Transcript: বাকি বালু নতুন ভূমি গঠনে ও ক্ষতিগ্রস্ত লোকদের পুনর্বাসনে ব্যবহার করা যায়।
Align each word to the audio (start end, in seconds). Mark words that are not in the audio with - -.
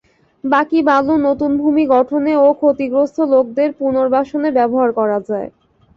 বাকি 0.43 0.79
বালু 0.87 1.13
নতুন 1.27 1.51
ভূমি 1.61 1.83
গঠনে 1.93 2.33
ও 2.37 2.57
ক্ষতিগ্রস্ত 2.59 3.17
লোকদের 3.33 3.69
পুনর্বাসনে 3.79 4.49
ব্যবহার 4.57 4.89
করা 4.99 5.17
যায়। 5.29 5.49